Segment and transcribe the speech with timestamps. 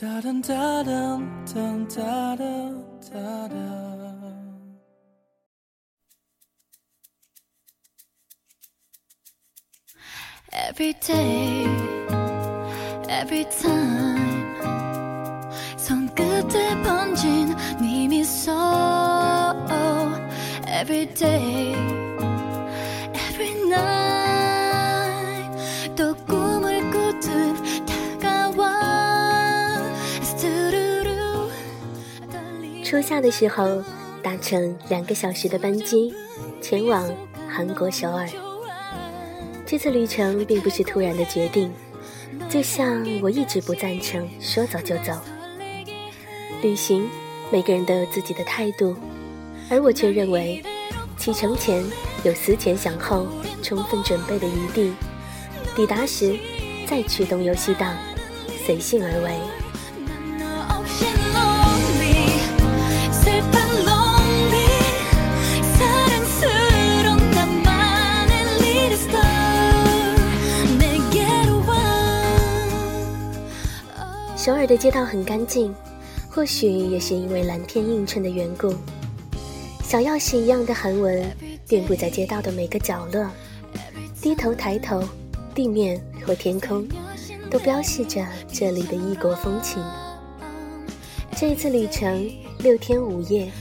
[0.00, 0.14] Every
[11.00, 11.66] day,
[13.08, 14.54] every time
[15.76, 18.52] 손끝에 번진 네 미소
[20.68, 21.74] Every day,
[23.14, 25.50] every night
[25.96, 27.47] 또 꿈을 꾸듯
[32.88, 33.84] 初夏的时候，
[34.22, 36.10] 搭乘两个小时的班机，
[36.58, 37.06] 前往
[37.46, 38.26] 韩国首尔。
[39.66, 41.70] 这次旅程并不是突然的决定，
[42.48, 45.12] 就像我一直不赞成说走就走。
[46.62, 47.06] 旅行，
[47.52, 48.96] 每个人都有自己的态度，
[49.68, 50.64] 而我却认为，
[51.18, 51.84] 启程前
[52.24, 53.26] 有思前想后、
[53.62, 54.94] 充分准备的余地，
[55.76, 56.38] 抵达时
[56.86, 57.94] 再驱动游戏档，
[58.64, 59.57] 随性而为。
[74.48, 75.74] 首尔的街道很干净，
[76.30, 78.72] 或许也是因为蓝天映衬的缘故，
[79.84, 81.22] 小钥匙一样的韩文
[81.68, 83.28] 遍布在街道的每个角落。
[84.22, 85.06] 低头抬头，
[85.54, 86.88] 地面或天空，
[87.50, 89.84] 都标示着这里的异国风情。
[91.36, 92.26] 这一次旅程
[92.60, 93.52] 六天五夜，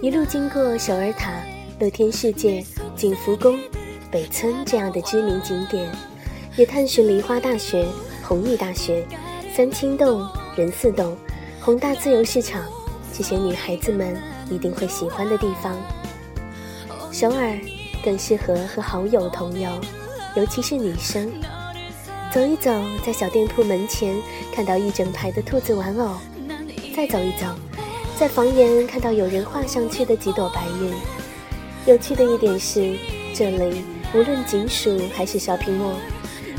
[0.00, 1.38] 一路经过首尔塔、
[1.78, 2.64] 乐天世界、
[2.96, 3.58] 景福宫、
[4.10, 5.86] 北村这样的知名景点，
[6.56, 7.84] 也探寻梨花大学、
[8.26, 9.06] 弘毅大学。
[9.56, 11.16] 三清洞、仁寺洞、
[11.60, 12.60] 宏大自由市场，
[13.16, 14.20] 这些女孩子们
[14.50, 15.76] 一定会喜欢的地方。
[17.12, 17.56] 首尔
[18.04, 19.70] 更适合和好友同游，
[20.34, 21.30] 尤其是女生。
[22.32, 22.68] 走一走，
[23.06, 24.16] 在小店铺门前
[24.52, 26.16] 看到一整排的兔子玩偶；
[26.96, 27.46] 再走一走，
[28.18, 30.92] 在房檐看到有人画上去的几朵白云。
[31.86, 32.96] 有趣的一点是，
[33.32, 35.94] 这里无论警署还是 shopping mall，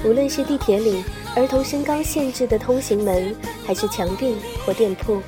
[0.05, 1.03] 无论是地铁里。
[1.35, 3.35] 儿童身高限制的通行门，
[3.66, 5.22] 还是墙壁或店铺，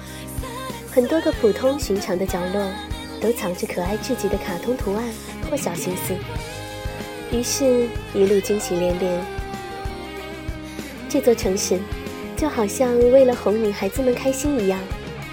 [0.90, 2.66] 很多个普通寻常的角落，
[3.20, 5.04] 都藏着可爱至极的卡通图案
[5.50, 6.16] 或小心思。
[7.30, 9.22] 于是，一路惊喜连连。
[11.10, 11.78] 这座城市，
[12.38, 14.80] 就好像为了哄女孩子们开心一样，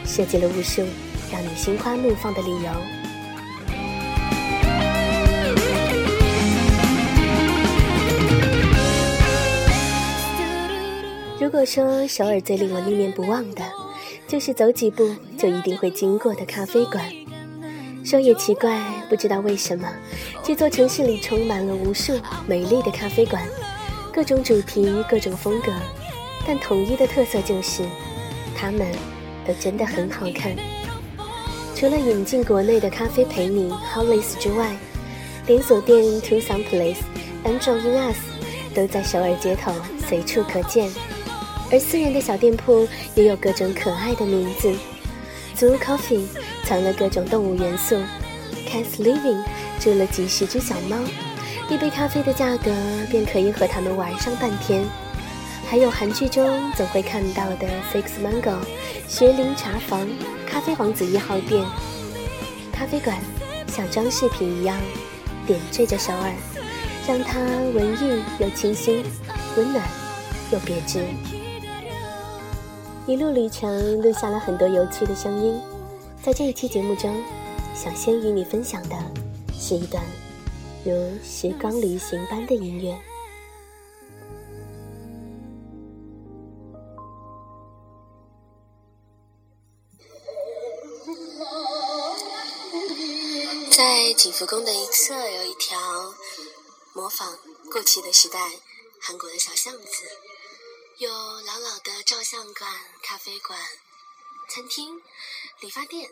[0.05, 0.83] 设计了无数
[1.31, 3.04] 让你心花怒放的理由。
[11.65, 13.63] 说首尔最令我念念不忘的，
[14.27, 17.05] 就是走几步就一定会经过的咖啡馆。
[18.05, 19.89] 说也奇怪，不知道为什么，
[20.43, 22.13] 这座城市里充满了无数
[22.47, 23.43] 美丽的咖啡馆，
[24.13, 25.73] 各种主题、各种风格，
[26.47, 27.83] 但统一的特色就是，
[28.55, 28.87] 它们
[29.47, 30.55] 都真的很好看。
[31.75, 34.77] 除了引进国内的咖啡陪你 Hollis 之外，
[35.47, 36.99] 连锁店 To Some Place、
[37.45, 38.19] Angel in Us
[38.75, 39.73] 都在首尔街头
[40.07, 40.91] 随处可见。
[41.75, 42.87] 而私人的小店铺
[43.17, 44.73] 也有各种可爱的名字
[45.59, 46.25] ，Zoo Coffee
[46.63, 47.97] 藏了各种动物元素
[48.69, 49.43] ，Cat's Living
[49.81, 50.97] 住了几十只小猫，
[51.69, 52.71] 一杯咖啡的价格
[53.11, 54.85] 便可以和他们玩上半天。
[55.67, 58.59] 还有韩剧中总会看到的 Six Mango
[59.09, 60.09] 学林茶房、
[60.47, 61.67] 咖啡王子一号店。
[62.73, 63.19] 咖啡馆
[63.67, 64.79] 像装饰品一样
[65.45, 66.33] 点缀着首尔，
[67.09, 67.41] 让它
[67.75, 69.03] 文艺又清新，
[69.57, 69.85] 温暖
[70.53, 71.05] 又别致。
[73.07, 75.61] 一路旅程录下了很多有趣的声音，
[76.25, 77.15] 在这一期节目中，
[77.75, 78.97] 想先与你分享的
[79.53, 80.03] 是一段
[80.87, 80.93] 如
[81.23, 82.99] 时光旅行般的音乐。
[93.71, 95.79] 在景福宫的一侧有一条
[96.95, 97.29] 模仿
[97.71, 98.39] 过去的时代
[99.03, 100.34] 韩国的小巷子。
[101.05, 101.13] 有
[101.43, 103.61] 老老的照相馆、咖啡馆、
[104.49, 105.03] 餐厅、
[105.61, 106.11] 理发店，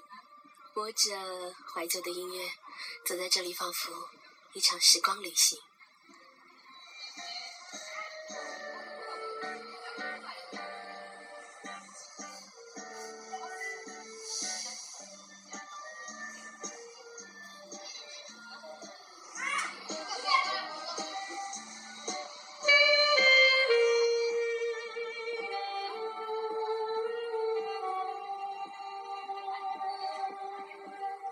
[0.75, 2.53] 播着怀旧的音乐，
[3.07, 4.11] 走在这里仿佛
[4.53, 5.59] 一场时光旅行。